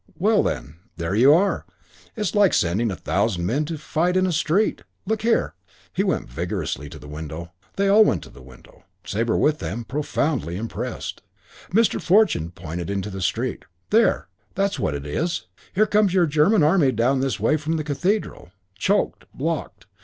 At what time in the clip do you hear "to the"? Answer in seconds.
6.89-7.07, 8.23-8.41